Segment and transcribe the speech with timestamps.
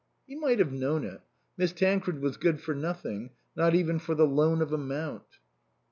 [0.25, 1.21] He might have known it.
[1.57, 5.37] Miss Tancred was good for nothing, not even for the loan of a mount.